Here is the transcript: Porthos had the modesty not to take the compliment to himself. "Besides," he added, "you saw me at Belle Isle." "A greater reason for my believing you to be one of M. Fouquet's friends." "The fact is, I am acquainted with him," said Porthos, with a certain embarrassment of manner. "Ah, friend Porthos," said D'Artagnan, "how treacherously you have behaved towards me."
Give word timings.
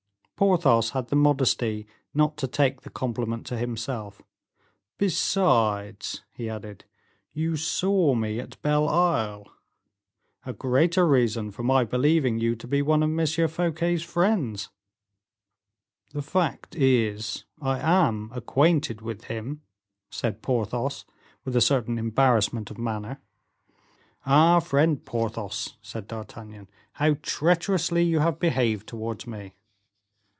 Porthos 0.43 0.89
had 0.89 1.09
the 1.09 1.15
modesty 1.15 1.85
not 2.15 2.35
to 2.37 2.47
take 2.47 2.81
the 2.81 2.89
compliment 2.89 3.45
to 3.45 3.59
himself. 3.59 4.23
"Besides," 4.97 6.23
he 6.33 6.49
added, 6.49 6.83
"you 7.31 7.55
saw 7.55 8.15
me 8.15 8.39
at 8.39 8.59
Belle 8.63 8.89
Isle." 8.89 9.47
"A 10.43 10.51
greater 10.53 11.07
reason 11.07 11.51
for 11.51 11.61
my 11.61 11.83
believing 11.83 12.39
you 12.39 12.55
to 12.55 12.65
be 12.67 12.81
one 12.81 13.03
of 13.03 13.11
M. 13.15 13.47
Fouquet's 13.47 14.01
friends." 14.01 14.69
"The 16.11 16.23
fact 16.23 16.75
is, 16.75 17.45
I 17.61 17.77
am 17.79 18.31
acquainted 18.33 18.99
with 19.01 19.25
him," 19.25 19.61
said 20.09 20.41
Porthos, 20.41 21.05
with 21.45 21.55
a 21.55 21.61
certain 21.61 21.99
embarrassment 21.99 22.71
of 22.71 22.79
manner. 22.79 23.21
"Ah, 24.25 24.59
friend 24.59 25.05
Porthos," 25.05 25.77
said 25.83 26.07
D'Artagnan, 26.07 26.67
"how 26.93 27.15
treacherously 27.21 28.01
you 28.03 28.21
have 28.21 28.39
behaved 28.39 28.87
towards 28.87 29.27
me." 29.27 29.53